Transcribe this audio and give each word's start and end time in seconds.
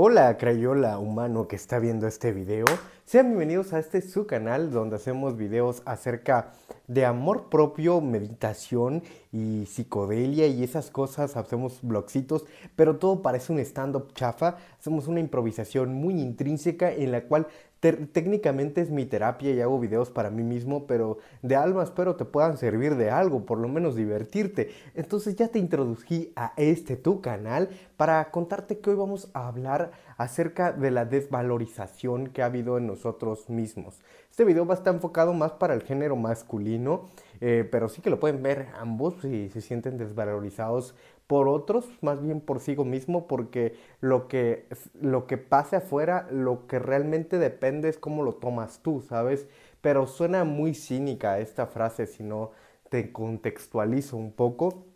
Hola 0.00 0.36
Crayola 0.36 0.96
humano 1.00 1.48
que 1.48 1.56
está 1.56 1.80
viendo 1.80 2.06
este 2.06 2.30
video, 2.30 2.66
sean 3.04 3.26
bienvenidos 3.30 3.72
a 3.72 3.80
este 3.80 4.00
su 4.00 4.28
canal 4.28 4.70
donde 4.70 4.94
hacemos 4.94 5.36
videos 5.36 5.82
acerca 5.86 6.52
de 6.86 7.04
amor 7.04 7.48
propio, 7.48 8.00
meditación 8.00 9.02
y 9.32 9.66
psicodelia 9.66 10.46
y 10.46 10.62
esas 10.62 10.90
cosas, 10.90 11.36
hacemos 11.36 11.80
blogcitos, 11.82 12.44
pero 12.76 12.96
todo 12.96 13.22
parece 13.22 13.52
un 13.52 13.58
stand-up 13.58 14.12
chafa, 14.14 14.56
hacemos 14.78 15.06
una 15.06 15.20
improvisación 15.20 15.94
muy 15.94 16.20
intrínseca 16.20 16.92
en 16.92 17.12
la 17.12 17.22
cual 17.22 17.46
técnicamente 17.80 18.80
es 18.80 18.90
mi 18.90 19.04
terapia 19.04 19.52
y 19.52 19.60
hago 19.60 19.78
videos 19.78 20.10
para 20.10 20.30
mí 20.30 20.42
mismo, 20.42 20.86
pero 20.86 21.18
de 21.42 21.54
alma 21.54 21.84
espero 21.84 22.16
te 22.16 22.24
puedan 22.24 22.56
servir 22.56 22.96
de 22.96 23.10
algo, 23.10 23.44
por 23.46 23.58
lo 23.58 23.68
menos 23.68 23.94
divertirte. 23.94 24.70
Entonces 24.94 25.36
ya 25.36 25.48
te 25.48 25.60
introdují 25.60 26.32
a 26.34 26.52
este 26.56 26.96
tu 26.96 27.20
canal 27.20 27.68
para 27.96 28.30
contarte 28.30 28.78
que 28.78 28.90
hoy 28.90 28.96
vamos 28.96 29.28
a 29.32 29.46
hablar 29.46 29.92
acerca 30.18 30.72
de 30.72 30.90
la 30.90 31.04
desvalorización 31.04 32.26
que 32.26 32.42
ha 32.42 32.46
habido 32.46 32.76
en 32.76 32.88
nosotros 32.88 33.48
mismos. 33.48 34.00
Este 34.30 34.44
video 34.44 34.66
va 34.66 34.74
a 34.74 34.76
estar 34.76 34.92
enfocado 34.92 35.32
más 35.32 35.52
para 35.52 35.74
el 35.74 35.82
género 35.82 36.16
masculino, 36.16 37.08
eh, 37.40 37.66
pero 37.70 37.88
sí 37.88 38.02
que 38.02 38.10
lo 38.10 38.18
pueden 38.18 38.42
ver 38.42 38.66
ambos 38.78 39.14
si 39.22 39.48
se 39.48 39.60
sienten 39.60 39.96
desvalorizados 39.96 40.96
por 41.28 41.46
otros, 41.46 41.88
más 42.00 42.20
bien 42.20 42.40
por 42.40 42.58
sí 42.58 42.74
mismo, 42.76 43.28
porque 43.28 43.76
lo 44.00 44.26
que, 44.28 44.66
lo 45.00 45.26
que 45.26 45.38
pase 45.38 45.76
afuera, 45.76 46.26
lo 46.32 46.66
que 46.66 46.80
realmente 46.80 47.38
depende 47.38 47.88
es 47.88 47.98
cómo 47.98 48.24
lo 48.24 48.34
tomas 48.34 48.80
tú, 48.82 49.02
¿sabes? 49.08 49.46
Pero 49.80 50.06
suena 50.06 50.44
muy 50.44 50.74
cínica 50.74 51.38
esta 51.38 51.66
frase 51.66 52.06
si 52.06 52.24
no 52.24 52.50
te 52.88 53.12
contextualizo 53.12 54.16
un 54.16 54.32
poco. 54.32 54.86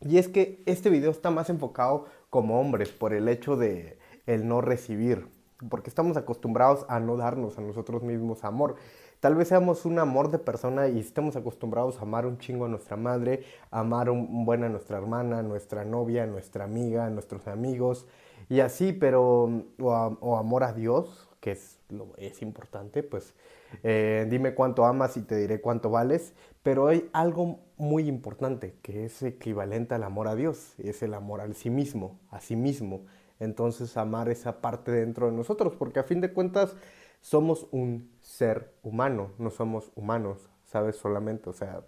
Y 0.00 0.18
es 0.18 0.28
que 0.28 0.62
este 0.66 0.90
video 0.90 1.10
está 1.10 1.30
más 1.30 1.48
enfocado 1.48 2.06
como 2.28 2.60
hombres 2.60 2.88
por 2.90 3.14
el 3.14 3.28
hecho 3.28 3.56
de 3.56 3.98
el 4.26 4.46
no 4.46 4.60
recibir, 4.60 5.28
porque 5.68 5.90
estamos 5.90 6.16
acostumbrados 6.16 6.86
a 6.88 7.00
no 7.00 7.16
darnos 7.16 7.58
a 7.58 7.60
nosotros 7.60 8.02
mismos 8.02 8.44
amor. 8.44 8.76
Tal 9.20 9.34
vez 9.34 9.48
seamos 9.48 9.86
un 9.86 9.98
amor 9.98 10.30
de 10.30 10.38
persona 10.38 10.88
y 10.88 10.98
estemos 10.98 11.36
acostumbrados 11.36 11.98
a 11.98 12.02
amar 12.02 12.26
un 12.26 12.38
chingo 12.38 12.66
a 12.66 12.68
nuestra 12.68 12.96
madre, 12.96 13.44
a 13.70 13.80
amar 13.80 14.10
un 14.10 14.44
buen 14.44 14.64
a 14.64 14.68
nuestra 14.68 14.98
hermana, 14.98 15.38
a 15.38 15.42
nuestra 15.42 15.84
novia, 15.84 16.24
a 16.24 16.26
nuestra 16.26 16.64
amiga, 16.64 17.06
a 17.06 17.10
nuestros 17.10 17.46
amigos 17.48 18.06
y 18.48 18.60
así, 18.60 18.92
pero, 18.92 19.64
o, 19.80 20.36
amor 20.36 20.64
a 20.64 20.72
Dios, 20.72 21.28
que 21.40 21.52
es, 21.52 21.78
lo, 21.88 22.12
es 22.18 22.42
importante, 22.42 23.02
pues 23.02 23.34
eh, 23.82 24.26
dime 24.28 24.54
cuánto 24.54 24.84
amas 24.84 25.16
y 25.16 25.22
te 25.22 25.36
diré 25.36 25.60
cuánto 25.60 25.90
vales, 25.90 26.34
pero 26.62 26.88
hay 26.88 27.08
algo 27.12 27.60
muy 27.76 28.08
importante 28.08 28.76
que 28.82 29.06
es 29.06 29.22
equivalente 29.22 29.94
al 29.94 30.02
amor 30.02 30.28
a 30.28 30.34
Dios, 30.34 30.74
es 30.78 31.02
el 31.02 31.14
amor 31.14 31.40
al 31.40 31.54
sí 31.54 31.70
mismo, 31.70 32.18
a 32.30 32.40
sí 32.40 32.56
mismo. 32.56 33.02
Entonces 33.40 33.96
amar 33.96 34.28
esa 34.28 34.60
parte 34.60 34.92
dentro 34.92 35.30
de 35.30 35.36
nosotros, 35.36 35.74
porque 35.78 36.00
a 36.00 36.04
fin 36.04 36.20
de 36.20 36.32
cuentas 36.32 36.74
somos 37.20 37.66
un 37.72 38.10
ser 38.20 38.74
humano, 38.82 39.30
no 39.38 39.50
somos 39.50 39.90
humanos, 39.94 40.50
¿sabes? 40.66 40.96
Solamente, 40.96 41.48
o 41.48 41.52
sea, 41.52 41.82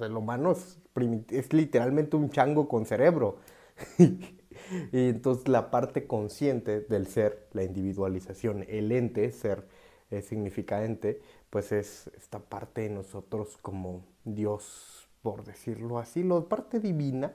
el 0.00 0.16
humano 0.16 0.52
es, 0.52 1.52
literalmente 1.52 2.16
un 2.16 2.30
chango 2.30 2.68
con 2.68 2.86
cerebro. 2.86 3.38
y 3.98 5.08
entonces 5.08 5.46
la 5.48 5.70
parte 5.70 6.06
consciente 6.06 6.80
del 6.80 7.06
ser, 7.06 7.48
la 7.52 7.62
individualización, 7.62 8.64
el 8.68 8.90
ente, 8.92 9.30
ser 9.30 9.68
eh, 10.10 10.22
significa 10.22 10.84
ente, 10.84 11.22
pues 11.50 11.70
es 11.72 12.10
esta 12.16 12.40
parte 12.40 12.82
de 12.82 12.90
nosotros 12.90 13.58
como 13.62 14.04
Dios, 14.24 15.08
por 15.22 15.44
decirlo 15.44 15.98
así, 15.98 16.24
la 16.24 16.40
parte 16.40 16.80
divina. 16.80 17.32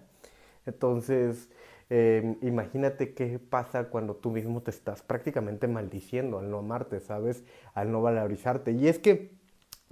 Entonces, 0.66 1.50
Em, 1.90 2.38
imagínate 2.42 3.14
qué 3.14 3.38
pasa 3.40 3.90
cuando 3.90 4.16
tú 4.16 4.32
mismo 4.32 4.62
te 4.62 4.72
estás 4.72 5.04
prácticamente 5.04 5.68
maldiciendo 5.68 6.40
al 6.40 6.50
no 6.50 6.60
amarte, 6.60 7.00
¿sabes? 7.00 7.44
Al 7.74 7.92
no 7.92 8.02
valorizarte. 8.02 8.72
Y 8.72 8.88
es 8.88 9.00
que 9.00 9.32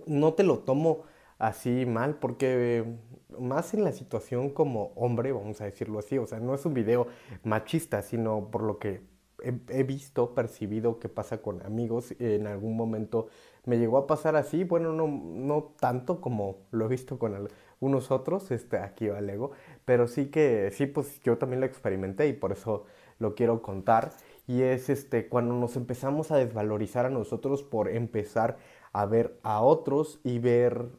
no 0.07 0.33
te 0.33 0.43
lo 0.43 0.59
tomo 0.59 1.03
así 1.37 1.85
mal 1.85 2.15
porque 2.15 2.83
más 3.39 3.73
en 3.73 3.83
la 3.83 3.91
situación 3.91 4.49
como 4.49 4.93
hombre, 4.95 5.31
vamos 5.31 5.61
a 5.61 5.65
decirlo 5.65 5.99
así, 5.99 6.17
o 6.17 6.25
sea, 6.25 6.39
no 6.39 6.55
es 6.55 6.65
un 6.65 6.73
video 6.73 7.07
machista, 7.43 8.01
sino 8.01 8.49
por 8.49 8.63
lo 8.63 8.79
que 8.79 9.01
he, 9.43 9.83
visto, 9.83 10.33
percibido 10.33 10.99
que 10.99 11.09
pasa 11.09 11.41
con 11.41 11.61
amigos, 11.65 12.13
en 12.19 12.47
algún 12.47 12.75
momento 12.75 13.27
me 13.65 13.77
llegó 13.77 13.97
a 13.97 14.07
pasar 14.07 14.35
así, 14.35 14.63
bueno, 14.63 14.93
no, 14.93 15.07
no 15.07 15.73
tanto 15.79 16.21
como 16.21 16.57
lo 16.71 16.85
he 16.85 16.89
visto 16.89 17.19
con 17.19 17.35
algunos 17.35 18.11
otros, 18.11 18.51
este, 18.51 18.77
aquí 18.77 19.07
ego 19.07 19.51
pero 19.85 20.07
sí 20.07 20.27
que, 20.27 20.71
sí, 20.71 20.85
pues 20.85 21.21
yo 21.21 21.37
también 21.37 21.59
lo 21.59 21.65
experimenté 21.65 22.27
y 22.27 22.33
por 22.33 22.51
eso 22.51 22.85
lo 23.19 23.35
quiero 23.35 23.61
contar. 23.61 24.11
Y 24.47 24.61
es 24.61 24.89
este, 24.89 25.29
cuando 25.29 25.55
nos 25.55 25.75
empezamos 25.77 26.31
a 26.31 26.37
desvalorizar 26.37 27.05
a 27.05 27.09
nosotros 27.09 27.63
por 27.63 27.89
empezar 27.89 28.57
a 28.91 29.05
ver 29.05 29.39
a 29.43 29.61
otros 29.61 30.19
y 30.23 30.39
ver 30.39 30.89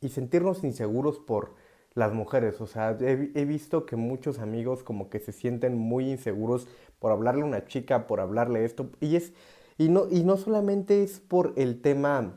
y 0.00 0.10
sentirnos 0.10 0.64
inseguros 0.64 1.18
por 1.18 1.54
las 1.94 2.12
mujeres. 2.12 2.60
O 2.60 2.66
sea, 2.66 2.96
he, 3.00 3.30
he, 3.34 3.44
visto 3.44 3.86
que 3.86 3.96
muchos 3.96 4.38
amigos 4.38 4.82
como 4.82 5.10
que 5.10 5.18
se 5.18 5.32
sienten 5.32 5.76
muy 5.76 6.10
inseguros 6.10 6.68
por 6.98 7.12
hablarle 7.12 7.42
a 7.42 7.46
una 7.46 7.66
chica, 7.66 8.06
por 8.06 8.20
hablarle 8.20 8.64
esto. 8.64 8.90
Y 9.00 9.16
es, 9.16 9.32
y 9.76 9.88
no, 9.88 10.08
y 10.10 10.24
no 10.24 10.36
solamente 10.36 11.02
es 11.02 11.20
por 11.20 11.52
el 11.56 11.80
tema 11.80 12.34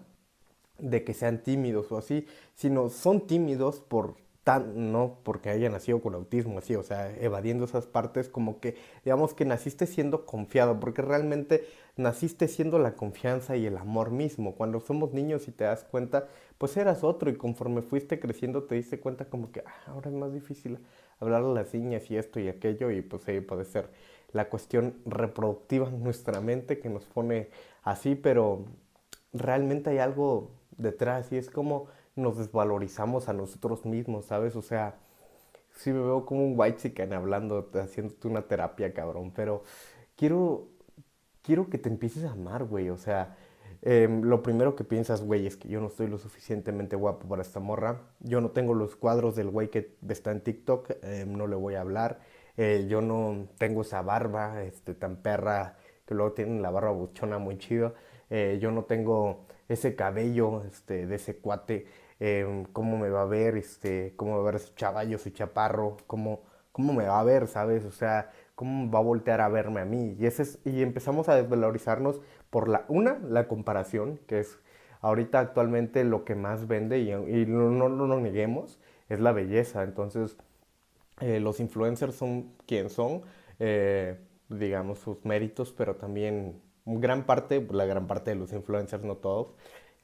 de 0.78 1.04
que 1.04 1.14
sean 1.14 1.44
tímidos 1.44 1.92
o 1.92 1.98
así, 1.98 2.26
sino 2.56 2.90
son 2.90 3.28
tímidos 3.28 3.80
por 3.82 4.16
tan, 4.44 4.92
no 4.92 5.20
porque 5.24 5.50
haya 5.50 5.70
nacido 5.70 6.02
con 6.02 6.16
autismo, 6.16 6.58
así, 6.58 6.76
o 6.76 6.84
sea, 6.84 7.16
evadiendo 7.18 7.66
esas 7.66 7.86
partes, 7.86 8.28
como 8.28 8.60
que, 8.60 8.76
digamos 9.06 9.36
que 9.36 9.46
naciste 9.46 9.86
siendo 9.86 10.26
confiado, 10.26 10.80
porque 10.80 11.04
realmente 11.04 11.66
naciste 11.96 12.48
siendo 12.48 12.80
la 12.80 12.96
confianza 12.96 13.56
y 13.56 13.68
el 13.68 13.78
amor 13.78 14.10
mismo. 14.10 14.56
Cuando 14.56 14.80
somos 14.80 15.14
niños 15.14 15.48
y 15.48 15.52
te 15.52 15.66
das 15.66 15.84
cuenta, 15.84 16.28
pues 16.58 16.76
eras 16.78 17.04
otro, 17.04 17.30
y 17.30 17.36
conforme 17.36 17.84
fuiste 17.84 18.20
creciendo 18.20 18.64
te 18.64 18.76
diste 18.76 19.00
cuenta 19.00 19.26
como 19.26 19.52
que 19.52 19.62
ah, 19.66 19.74
ahora 19.88 20.10
es 20.10 20.16
más 20.16 20.34
difícil 20.34 20.80
hablar 21.20 21.44
a 21.44 21.48
las 21.48 21.74
niñas 21.74 22.10
y 22.10 22.18
esto 22.18 22.40
y 22.40 22.48
aquello, 22.50 22.90
y 22.90 23.02
pues 23.02 23.28
ahí 23.28 23.42
puede 23.42 23.66
ser 23.66 23.90
la 24.34 24.50
cuestión 24.50 24.96
reproductiva 25.06 25.88
en 25.88 26.04
nuestra 26.04 26.42
mente 26.42 26.80
que 26.80 26.90
nos 26.90 27.06
pone 27.06 27.50
así, 27.84 28.16
pero 28.16 28.66
realmente 29.34 29.90
hay 29.90 30.00
algo 30.00 30.52
detrás 30.78 31.32
y 31.32 31.38
es 31.38 31.50
como 31.50 31.88
nos 32.16 32.38
desvalorizamos 32.38 33.30
a 33.30 33.34
nosotros 33.34 33.86
mismos, 33.86 34.26
¿sabes? 34.26 34.56
O 34.56 34.62
sea, 34.62 34.96
sí 35.76 35.92
me 35.92 36.00
veo 36.00 36.26
como 36.26 36.46
un 36.46 36.54
white 36.58 36.78
chicken 36.78 37.14
hablando, 37.14 37.70
haciéndote 37.74 38.28
una 38.28 38.42
terapia, 38.44 38.94
cabrón, 38.94 39.32
pero 39.36 39.64
quiero, 40.16 40.68
quiero 41.42 41.70
que 41.70 41.78
te 41.78 41.90
empieces 41.90 42.26
a 42.26 42.32
amar, 42.32 42.66
güey, 42.66 42.90
o 42.90 42.98
sea, 42.98 43.38
em, 43.82 44.22
lo 44.22 44.44
primero 44.44 44.76
que 44.76 44.84
piensas, 44.84 45.24
güey, 45.24 45.48
es 45.48 45.58
que 45.58 45.70
yo 45.70 45.80
no 45.80 45.88
estoy 45.88 46.08
lo 46.08 46.18
suficientemente 46.18 46.96
guapo 46.96 47.28
para 47.28 47.42
esta 47.42 47.60
morra, 47.60 48.02
yo 48.20 48.42
no 48.42 48.52
tengo 48.52 48.74
los 48.74 48.96
cuadros 48.96 49.36
del 49.36 49.50
güey 49.50 49.70
que 49.70 49.96
está 50.10 50.32
en 50.32 50.42
TikTok, 50.42 50.92
em, 51.04 51.34
no 51.34 51.48
le 51.48 51.56
voy 51.56 51.76
a 51.76 51.82
hablar, 51.82 52.20
yo 52.58 53.02
no 53.02 53.48
tengo 53.58 53.82
esa 53.82 54.02
barba, 54.02 54.64
este, 54.64 54.94
tan 54.94 55.18
perra, 55.18 55.78
que 56.06 56.16
luego 56.16 56.34
tienen 56.34 56.62
la 56.62 56.72
barba 56.72 56.92
buchona 56.92 57.38
muy 57.38 57.58
chido, 57.58 57.94
eh, 58.30 58.60
yo 58.62 58.72
no 58.72 58.84
tengo 58.86 59.46
ese 59.70 59.96
cabello 59.96 60.64
este, 60.66 61.08
de 61.08 61.16
ese 61.16 61.38
cuate, 61.38 61.88
em, 62.20 62.66
cómo 62.66 62.98
me 62.98 63.10
va 63.10 63.24
a 63.24 63.26
ver, 63.26 63.58
este, 63.58 64.14
cómo 64.16 64.36
va 64.36 64.42
a 64.42 64.46
ver 64.46 64.56
ese 64.56 64.74
chavallo, 64.76 65.16
ese 65.16 65.34
chaparro, 65.34 65.98
cómo, 66.08 66.44
cómo 66.72 66.94
me 66.94 67.06
va 67.06 67.20
a 67.20 67.24
ver, 67.24 67.48
¿sabes? 67.48 67.86
O 67.86 67.92
sea, 67.92 68.32
cómo 68.56 68.92
va 68.92 69.00
a 69.00 69.02
voltear 69.02 69.42
a 69.42 69.50
verme 69.50 69.82
a 69.82 69.86
mí. 69.86 70.16
Y, 70.20 70.26
ese 70.26 70.60
y 70.70 70.82
empezamos 70.82 71.30
a 71.30 71.36
desvalorizarnos 71.36 72.22
por 72.50 72.68
la, 72.68 72.86
una, 72.90 73.20
la 73.20 73.48
comparación, 73.48 74.20
que 74.28 74.40
es 74.40 74.60
ahorita 75.02 75.40
actualmente 75.40 76.04
lo 76.04 76.26
que 76.26 76.36
más 76.36 76.68
vende 76.68 77.00
y, 77.00 77.46
no, 77.48 77.70
no, 77.70 77.90
lo 77.90 78.20
neguemos, 78.20 78.80
es 79.10 79.20
la 79.20 79.32
belleza. 79.32 79.84
Entonces, 79.84 80.38
eh, 81.22 81.40
los 81.40 81.60
influencers 81.60 82.16
son 82.16 82.54
quien 82.66 82.90
son, 82.90 83.24
eh, 83.60 84.20
digamos, 84.50 85.00
sus 85.00 85.24
méritos, 85.26 85.72
pero 85.74 85.96
también 85.96 86.62
gran 86.86 87.26
parte, 87.26 87.66
la 87.72 87.86
gran 87.86 88.08
parte 88.08 88.32
de 88.32 88.36
los 88.38 88.54
influencers, 88.54 89.04
no 89.04 89.18
todos, 89.18 89.54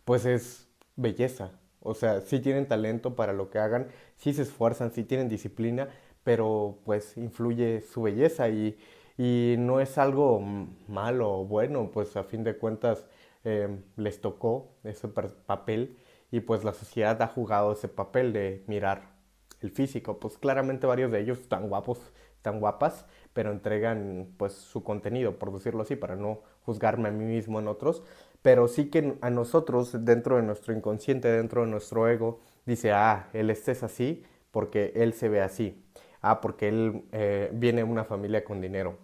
pues 0.05 0.25
es 0.25 0.69
belleza. 0.95 1.51
O 1.81 1.93
sea, 1.93 2.21
sí 2.21 2.39
tienen 2.39 2.67
talento 2.67 3.15
para 3.15 3.33
lo 3.33 3.49
que 3.49 3.59
hagan, 3.59 3.87
sí 4.17 4.33
se 4.33 4.43
esfuerzan, 4.43 4.91
sí 4.91 5.03
tienen 5.03 5.29
disciplina, 5.29 5.89
pero 6.23 6.79
pues 6.85 7.17
influye 7.17 7.81
su 7.81 8.01
belleza 8.03 8.49
y, 8.49 8.77
y 9.17 9.55
no 9.59 9.79
es 9.79 9.97
algo 9.97 10.39
malo 10.87 11.39
o 11.39 11.45
bueno, 11.45 11.91
pues 11.91 12.15
a 12.17 12.23
fin 12.23 12.43
de 12.43 12.57
cuentas 12.57 13.05
em, 13.43 13.83
les 13.95 14.21
tocó 14.21 14.75
ese 14.83 15.07
papel 15.07 15.97
y 16.31 16.41
pues 16.41 16.63
la 16.63 16.73
sociedad 16.73 17.21
ha 17.21 17.27
jugado 17.27 17.71
ese 17.73 17.87
papel 17.87 18.33
de 18.33 18.63
mirar 18.67 19.16
el 19.61 19.71
físico. 19.71 20.19
Pues 20.19 20.37
claramente 20.37 20.87
varios 20.87 21.11
de 21.11 21.19
ellos 21.19 21.39
están 21.39 21.69
guapos, 21.69 21.99
están 22.35 22.59
guapas, 22.59 23.05
pero 23.33 23.51
entregan 23.51 24.29
pues 24.37 24.53
su 24.53 24.83
contenido, 24.83 25.37
por 25.39 25.53
decirlo 25.53 25.83
así, 25.83 25.95
para 25.95 26.15
no 26.15 26.41
juzgarme 26.63 27.09
a 27.09 27.11
mí 27.11 27.25
mismo 27.25 27.59
en 27.59 27.67
otros, 27.67 28.03
pero 28.41 28.67
sí 28.67 28.89
que 28.89 29.17
a 29.21 29.29
nosotros, 29.29 30.05
dentro 30.05 30.37
de 30.37 30.43
nuestro 30.43 30.73
inconsciente, 30.73 31.29
dentro 31.29 31.61
de 31.61 31.67
nuestro 31.71 32.07
ego, 32.07 32.39
dice, 32.65 32.91
ah, 32.91 33.29
él 33.33 33.49
este 33.49 33.71
es 33.71 33.83
así 33.83 34.23
porque 34.51 34.91
él 34.95 35.13
se 35.13 35.29
ve 35.29 35.41
así, 35.41 35.83
ah, 36.21 36.41
porque 36.41 36.67
él 36.69 37.03
eh, 37.11 37.49
viene 37.53 37.83
de 37.83 37.89
una 37.89 38.03
familia 38.05 38.43
con 38.43 38.61
dinero, 38.61 38.97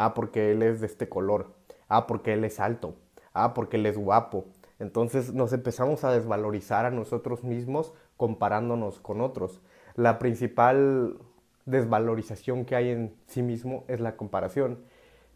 Ah, 0.00 0.14
porque 0.14 0.52
él 0.52 0.62
es 0.62 0.80
de 0.80 0.86
este 0.86 1.08
color. 1.08 1.54
Ah, 1.88 2.06
porque 2.06 2.32
él 2.34 2.44
es 2.44 2.60
alto. 2.60 2.94
Ah, 3.34 3.52
porque 3.52 3.76
él 3.78 3.86
es 3.86 3.98
guapo. 3.98 4.46
Entonces 4.78 5.34
nos 5.34 5.52
empezamos 5.52 6.04
a 6.04 6.12
desvalorizar 6.12 6.84
a 6.86 6.90
nosotros 6.92 7.42
mismos 7.42 7.92
comparándonos 8.16 9.00
con 9.00 9.20
otros. 9.20 9.60
La 9.98 10.20
principal 10.20 11.18
desvalorización 11.66 12.64
que 12.64 12.76
hay 12.76 12.90
en 12.90 13.16
sí 13.26 13.42
mismo 13.42 13.84
es 13.88 13.98
la 13.98 14.16
comparación. 14.16 14.78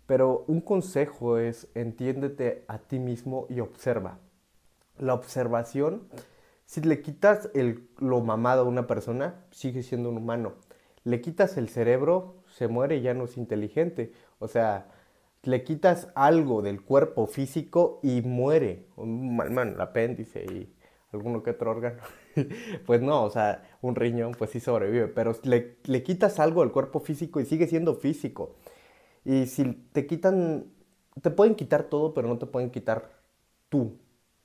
Pero 0.06 0.44
un 0.46 0.60
consejo 0.60 1.38
es 1.38 1.66
entiéndete 1.74 2.64
a 2.68 2.78
ti 2.78 3.00
mismo 3.00 3.48
y 3.50 3.58
observa. 3.58 4.20
La 4.98 5.14
observación, 5.14 6.02
si 6.64 6.80
le 6.80 7.02
quitas 7.02 7.50
el, 7.54 7.88
lo 7.98 8.20
mamado 8.20 8.62
a 8.62 8.68
una 8.68 8.86
persona, 8.86 9.44
sigue 9.50 9.82
siendo 9.82 10.10
un 10.10 10.18
humano. 10.18 10.52
Le 11.02 11.20
quitas 11.20 11.56
el 11.56 11.68
cerebro, 11.68 12.36
se 12.46 12.68
muere 12.68 12.98
y 12.98 13.02
ya 13.02 13.14
no 13.14 13.24
es 13.24 13.36
inteligente. 13.36 14.12
O 14.38 14.46
sea, 14.46 14.86
le 15.42 15.64
quitas 15.64 16.06
algo 16.14 16.62
del 16.62 16.82
cuerpo 16.82 17.26
físico 17.26 17.98
y 18.04 18.22
muere. 18.22 18.86
Un, 18.94 19.40
el 19.58 19.80
apéndice 19.80 20.44
y 20.44 20.72
alguno 21.12 21.42
que 21.42 21.50
otro 21.50 21.72
órgano. 21.72 22.00
pues 22.87 23.00
no, 23.02 23.25
o 23.25 23.31
sea, 23.31 23.62
un 23.82 23.94
riñón 23.94 24.32
pues 24.32 24.50
sí 24.50 24.61
sobrevive, 24.61 25.08
pero 25.08 25.34
le, 25.44 25.76
le, 25.84 26.02
quitas 26.02 26.38
algo 26.40 26.62
del 26.62 26.73
cuerpo 26.73 27.00
físico 27.00 27.40
y 27.40 27.46
sigue 27.46 27.67
siendo 27.67 27.94
físico. 27.94 28.56
Y 29.25 29.46
si 29.46 29.64
te 29.93 30.06
quitan, 30.06 30.67
te 31.23 31.31
pueden 31.31 31.55
quitar 31.55 31.84
todo, 31.84 32.14
pero 32.14 32.29
no 32.29 32.38
te 32.38 32.46
pueden 32.46 32.70
quitar 32.70 33.11
tú, 33.69 33.99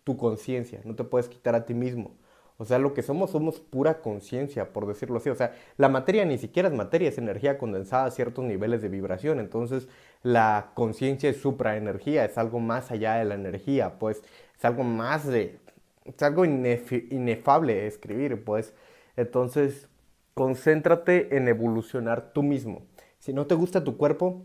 tu 0.04 0.18
conciencia, 0.18 0.82
no 0.86 0.96
te 0.96 1.04
puedes 1.04 1.30
quitar 1.30 1.56
a 1.56 1.66
ti 1.66 1.74
mismo. 1.74 2.18
O 2.58 2.66
sea, 2.66 2.80
lo 2.80 2.94
que 2.94 3.04
somos 3.04 3.32
somos 3.32 3.60
pura 3.60 4.02
conciencia, 4.02 4.74
por 4.74 4.88
decirlo 4.88 5.18
así. 5.18 5.30
O 5.30 5.36
sea, 5.36 5.54
la 5.78 5.90
materia 5.90 6.26
ni 6.26 6.38
siquiera 6.40 6.70
es 6.70 6.74
materia, 6.76 7.10
es 7.10 7.18
energía 7.20 7.58
condensada 7.58 8.06
a 8.06 8.12
ciertos 8.12 8.46
niveles 8.46 8.82
de 8.82 8.90
vibración. 8.90 9.40
Entonces, 9.40 9.88
la 10.24 10.72
conciencia 10.74 11.30
es 11.30 11.38
supraenergía, 11.38 12.26
es 12.26 12.38
algo 12.38 12.60
más 12.60 12.90
allá 12.92 13.16
de 13.16 13.26
la 13.26 13.36
energía, 13.36 14.00
pues 14.00 14.24
es 14.58 14.66
algo 14.66 14.84
más 14.84 15.28
de... 15.28 15.60
Es 16.08 16.22
algo 16.24 16.46
inefable 16.46 17.88
escribir, 17.88 18.44
pues. 18.44 18.74
Entonces, 19.16 19.90
concéntrate 20.34 21.36
en 21.38 21.48
evolucionar 21.48 22.34
tú 22.34 22.44
mismo. 22.44 22.86
Si 23.20 23.34
no 23.34 23.48
te 23.48 23.56
gusta 23.56 23.84
tu 23.84 23.98
cuerpo, 23.98 24.44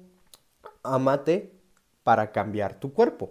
amate 0.83 1.53
para 2.03 2.33
cambiar 2.33 2.81
tu 2.81 2.93
cuerpo. 2.93 3.31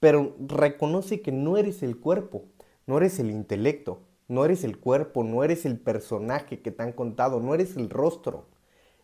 Pero 0.00 0.36
reconoce 0.38 1.22
que 1.22 1.32
no 1.32 1.56
eres 1.56 1.82
el 1.82 1.98
cuerpo 1.98 2.44
no 2.86 2.98
eres 2.98 3.18
el 3.18 3.30
intelecto, 3.30 4.00
no 4.28 4.44
eres 4.44 4.64
el 4.64 4.78
cuerpo, 4.78 5.24
no 5.24 5.42
eres 5.44 5.66
el 5.66 5.78
personaje 5.78 6.60
que 6.60 6.70
te 6.70 6.82
han 6.82 6.92
contado, 6.92 7.40
no 7.40 7.54
eres 7.54 7.76
el 7.76 7.90
rostro. 7.90 8.46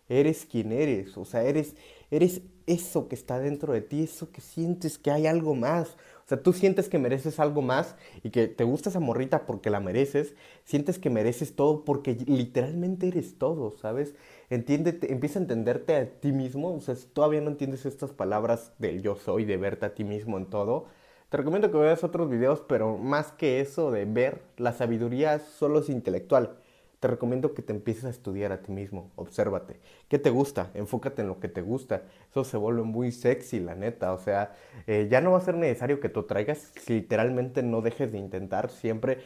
Eres 0.08 0.46
quien 0.46 0.72
eres, 0.72 1.16
o 1.16 1.24
sea, 1.24 1.42
eres, 1.44 1.74
eres 2.10 2.42
eso 2.66 3.08
que 3.08 3.14
está 3.14 3.38
dentro 3.38 3.72
de 3.72 3.80
ti, 3.80 4.02
eso 4.02 4.30
que 4.30 4.40
sientes 4.40 4.98
que 4.98 5.10
hay 5.10 5.26
algo 5.26 5.54
más. 5.54 5.96
O 6.24 6.28
sea, 6.28 6.42
tú 6.42 6.52
sientes 6.52 6.88
que 6.88 6.98
mereces 6.98 7.40
algo 7.40 7.62
más 7.62 7.96
y 8.22 8.30
que 8.30 8.48
te 8.48 8.64
gusta 8.64 8.90
esa 8.90 9.00
morrita 9.00 9.46
porque 9.46 9.70
la 9.70 9.80
mereces, 9.80 10.34
sientes 10.64 10.98
que 10.98 11.10
mereces 11.10 11.56
todo 11.56 11.84
porque 11.84 12.16
literalmente 12.26 13.08
eres 13.08 13.38
todo, 13.38 13.76
¿sabes? 13.78 14.14
Entiéndete, 14.50 15.12
empieza 15.12 15.38
a 15.38 15.42
entenderte 15.42 15.96
a 15.96 16.06
ti 16.20 16.32
mismo, 16.32 16.74
o 16.74 16.80
sea, 16.80 16.94
si 16.94 17.06
todavía 17.08 17.40
no 17.40 17.50
entiendes 17.50 17.86
estas 17.86 18.12
palabras 18.12 18.72
del 18.78 19.02
yo 19.02 19.16
soy, 19.16 19.44
de 19.44 19.56
verte 19.56 19.86
a 19.86 19.94
ti 19.94 20.04
mismo 20.04 20.38
en 20.38 20.46
todo, 20.46 20.86
te 21.28 21.38
recomiendo 21.38 21.70
que 21.70 21.78
veas 21.78 22.04
otros 22.04 22.28
videos, 22.28 22.62
pero 22.68 22.98
más 22.98 23.32
que 23.32 23.60
eso 23.60 23.90
de 23.90 24.04
ver, 24.04 24.42
la 24.58 24.72
sabiduría 24.72 25.38
solo 25.38 25.80
es 25.80 25.88
intelectual. 25.88 26.58
Te 27.02 27.08
recomiendo 27.08 27.52
que 27.52 27.62
te 27.62 27.72
empieces 27.72 28.04
a 28.04 28.10
estudiar 28.10 28.52
a 28.52 28.62
ti 28.62 28.70
mismo, 28.70 29.10
obsérvate. 29.16 29.80
¿Qué 30.06 30.20
te 30.20 30.30
gusta? 30.30 30.70
Enfócate 30.72 31.22
en 31.22 31.26
lo 31.26 31.40
que 31.40 31.48
te 31.48 31.60
gusta. 31.60 32.02
Eso 32.30 32.44
se 32.44 32.56
vuelve 32.56 32.82
muy 32.82 33.10
sexy, 33.10 33.58
la 33.58 33.74
neta. 33.74 34.12
O 34.12 34.18
sea, 34.18 34.54
eh, 34.86 35.08
ya 35.10 35.20
no 35.20 35.32
va 35.32 35.38
a 35.38 35.40
ser 35.40 35.56
necesario 35.56 35.98
que 35.98 36.08
tú 36.08 36.22
traigas, 36.22 36.72
si 36.80 36.94
literalmente 36.94 37.64
no 37.64 37.80
dejes 37.80 38.12
de 38.12 38.18
intentar 38.18 38.70
siempre. 38.70 39.18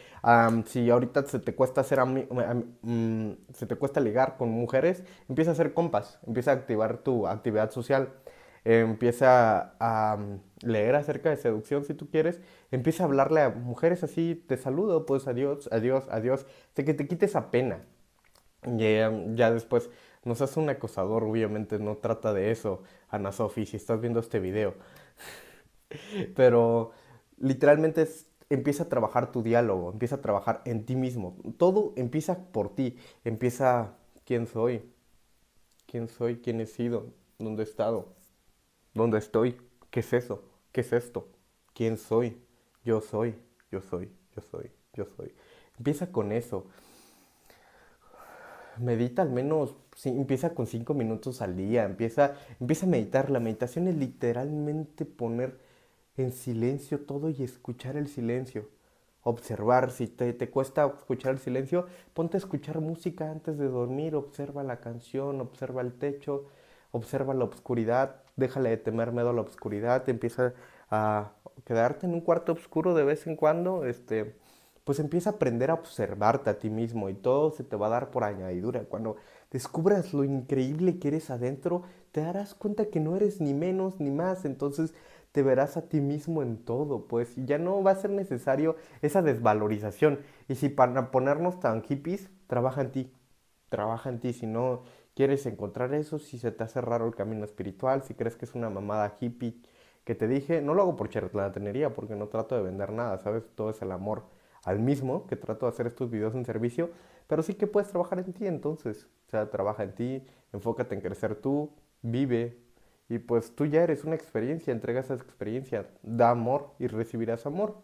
si 0.65 0.89
ahorita 0.89 1.27
se 1.27 1.39
te 1.39 1.55
cuesta 1.55 1.83
hacer 1.83 1.99
mm, 2.03 3.31
se 3.53 3.67
te 3.67 3.77
cuesta 3.77 4.01
ligar 4.01 4.39
con 4.39 4.49
mujeres, 4.49 5.05
empieza 5.29 5.51
a 5.51 5.53
hacer 5.53 5.75
compas, 5.75 6.19
empieza 6.27 6.53
a 6.53 6.55
activar 6.55 6.97
tu 6.97 7.27
actividad 7.27 7.71
social 7.73 8.09
empieza 8.67 9.77
a 9.79 10.17
mm, 10.17 10.67
leer 10.67 10.97
acerca 10.97 11.31
de 11.31 11.37
seducción 11.37 11.85
si 11.85 11.95
tú 11.95 12.11
quieres, 12.11 12.41
empieza 12.73 13.05
a 13.05 13.07
hablarle 13.07 13.41
a 13.43 13.51
mujeres 13.51 14.03
así, 14.03 14.35
te 14.49 14.57
saludo, 14.57 15.07
pues 15.07 15.29
adiós, 15.29 15.69
adiós, 15.73 16.09
adiós, 16.11 16.47
de 16.75 16.85
que 16.85 16.95
te 16.95 17.07
quites 17.07 17.31
esa 17.31 17.51
pena. 17.51 17.85
Y 18.67 18.79
ya 19.37 19.51
después, 19.53 19.91
no 20.25 20.35
seas 20.35 20.57
un 20.57 20.69
acosador, 20.69 21.23
obviamente 21.25 21.79
no 21.79 21.97
trata 21.99 22.33
de 22.35 22.51
eso, 22.51 22.83
Ana 23.09 23.31
Sofi, 23.33 23.67
si 23.67 23.77
estás 23.77 24.01
viendo 24.01 24.19
este 24.21 24.41
video. 24.41 24.75
Pero 26.35 26.91
literalmente 27.39 28.09
empieza 28.51 28.85
a 28.85 28.89
trabajar 28.89 29.31
tu 29.33 29.43
diálogo, 29.43 29.93
empieza 29.93 30.17
a 30.17 30.21
trabajar 30.23 30.63
en 30.65 30.85
ti 30.87 30.97
mismo. 30.97 31.37
Todo 31.59 31.93
empieza 31.97 32.51
por 32.53 32.75
ti, 32.75 32.97
empieza 33.25 33.95
quién 34.25 34.47
soy, 34.49 34.83
quién 35.87 36.09
soy, 36.09 36.39
quién 36.41 36.61
he 36.61 36.67
sido, 36.67 37.13
dónde 37.39 37.63
he 37.63 37.67
estado 37.67 38.17
¿Dónde 38.97 39.19
estoy? 39.19 39.59
¿Qué 39.91 40.01
es 40.01 40.11
eso? 40.15 40.43
¿Qué 40.73 40.81
es 40.81 40.91
esto? 40.95 41.29
¿Quién 41.75 41.99
soy? 41.99 42.41
Yo 42.83 43.03
soy, 43.03 43.35
yo 43.71 43.83
soy, 43.83 44.11
yo 44.35 44.41
soy, 44.41 44.71
yo 44.95 45.05
soy. 45.05 45.35
Empieza 45.77 46.11
con 46.11 46.33
eso. 46.33 46.65
Medita 48.79 49.21
al 49.21 49.29
menos, 49.29 49.77
empieza 50.03 50.55
con 50.55 50.67
cinco 50.67 50.95
minutos 50.95 51.43
al 51.43 51.59
día, 51.59 51.85
empieza, 51.85 52.37
empieza 52.59 52.87
a 52.87 52.89
meditar. 52.89 53.29
La 53.29 53.39
meditación 53.39 53.87
es 53.87 53.97
literalmente 53.97 55.05
poner 55.05 55.61
en 56.17 56.33
silencio 56.33 57.01
todo 57.01 57.29
y 57.29 57.43
escuchar 57.43 57.99
el 57.99 58.09
silencio. 58.09 58.67
Observar, 59.23 59.91
si 59.91 60.07
te, 60.07 60.33
te 60.33 60.49
cuesta 60.49 60.87
escuchar 60.87 61.33
el 61.33 61.39
silencio, 61.39 61.87
ponte 62.15 62.39
a 62.39 62.41
escuchar 62.41 62.81
música 62.81 63.31
antes 63.31 63.59
de 63.59 63.69
dormir, 63.69 64.15
observa 64.15 64.63
la 64.63 64.81
canción, 64.81 65.43
observa 65.43 65.83
el 65.83 65.93
techo, 65.99 66.47
observa 66.93 67.35
la 67.35 67.45
oscuridad, 67.45 68.23
déjale 68.37 68.71
de 68.71 68.77
temer 68.79 69.13
miedo 69.13 69.31
a 69.31 69.33
la 69.33 69.41
oscuridad, 69.43 70.09
empieza 70.09 70.55
a 70.91 71.33
quedarte 71.65 72.07
en 72.07 72.15
un 72.15 72.21
cuarto 72.21 72.53
oscuro 72.53 72.95
de 72.95 73.05
vez 73.05 73.27
en 73.27 73.37
cuando, 73.37 73.85
este, 73.87 74.37
pues 74.85 75.01
empieza 75.01 75.31
a 75.31 75.33
aprender 75.35 75.71
a 75.71 75.75
observarte 75.75 76.51
a 76.51 76.59
ti 76.59 76.71
mismo 76.71 77.09
y 77.09 77.15
todo 77.15 77.51
se 77.51 77.65
te 77.65 77.77
va 77.77 77.89
a 77.89 77.91
dar 77.91 78.11
por 78.11 78.25
añadidura. 78.25 78.85
Cuando 78.85 79.17
descubras 79.51 80.15
lo 80.15 80.23
increíble 80.25 80.99
que 80.99 81.09
eres 81.09 81.31
adentro, 81.31 81.83
te 82.13 82.21
darás 82.21 82.55
cuenta 82.55 82.87
que 82.87 83.01
no 83.01 83.17
eres 83.17 83.41
ni 83.41 83.53
menos 83.55 84.01
ni 84.01 84.11
más, 84.11 84.45
entonces 84.45 84.95
te 85.33 85.43
verás 85.43 85.77
a 85.77 85.89
ti 85.89 86.01
mismo 86.01 86.43
en 86.43 86.59
todo, 86.65 87.09
pues 87.09 87.35
ya 87.37 87.59
no 87.59 87.83
va 87.83 87.91
a 87.93 87.97
ser 87.97 88.11
necesario 88.11 88.77
esa 89.03 89.23
desvalorización. 89.23 90.21
Y 90.49 90.55
si 90.55 90.69
para 90.69 91.11
ponernos 91.11 91.61
tan 91.61 91.83
hippies, 91.83 92.31
trabaja 92.47 92.81
en 92.83 92.93
ti, 92.93 93.13
trabaja 93.69 94.09
en 94.11 94.21
ti, 94.21 94.33
si 94.33 94.47
no 94.47 94.85
quieres 95.17 95.47
encontrar 95.47 95.95
eso, 95.95 96.19
si 96.19 96.39
se 96.39 96.53
te 96.53 96.63
hace 96.63 96.81
raro 96.83 97.07
el 97.07 97.15
camino 97.15 97.45
espiritual, 97.45 98.03
si 98.03 98.15
crees 98.15 98.37
que 98.37 98.45
es 98.45 98.55
una 98.55 98.69
mamada 98.69 99.17
hippie 99.19 99.57
que 100.05 100.15
te 100.15 100.29
dije, 100.29 100.61
no 100.61 100.75
lo 100.75 100.83
hago 100.83 100.95
por 100.95 101.09
charlatanería, 101.09 101.95
porque 101.95 102.15
no 102.15 102.29
trato 102.29 102.55
de 102.55 102.63
vender 102.63 102.93
nada, 102.93 103.19
¿sabes? 103.19 103.43
Todo 103.57 103.71
es 103.71 103.81
el 103.83 103.91
amor 103.91 104.25
al 104.63 104.79
mismo, 104.79 105.27
que 105.27 105.35
trato 105.35 105.67
de 105.67 105.71
hacer 105.71 105.87
estos 105.87 106.11
videos 106.11 106.35
en 106.35 106.45
servicio, 106.45 106.91
pero 107.27 107.43
sí 107.43 107.55
que 107.55 107.67
puedes 107.67 107.91
trabajar 107.91 108.19
en 108.19 108.33
ti 108.33 108.47
entonces, 108.47 109.09
o 109.27 109.31
sea, 109.31 109.51
trabaja 109.51 109.83
en 109.83 109.95
ti, 109.95 110.23
enfócate 110.53 110.95
en 110.95 111.01
crecer 111.01 111.35
tú, 111.35 111.71
vive, 112.03 112.59
y 113.09 113.19
pues 113.19 113.55
tú 113.57 113.65
ya 113.65 113.83
eres 113.83 114.05
una 114.05 114.17
experiencia, 114.17 114.73
entrega 114.73 115.01
esa 115.01 115.15
experiencia, 115.15 115.89
da 116.03 116.31
amor 116.31 116.75
y 116.79 116.89
recibirás 116.89 117.47
amor. 117.47 117.83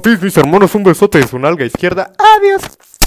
Peace, 0.00 0.24
mis 0.24 0.36
hermanos, 0.36 0.74
un 0.74 0.82
besote 0.82 1.18
de 1.18 1.26
su 1.26 1.38
nalga 1.38 1.64
izquierda. 1.64 2.12
Adiós. 2.18 2.99